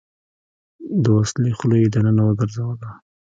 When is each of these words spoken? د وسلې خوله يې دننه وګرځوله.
د 1.03 1.03
وسلې 1.17 1.51
خوله 1.57 1.77
يې 1.81 1.87
دننه 1.95 2.21
وګرځوله. 2.25 2.89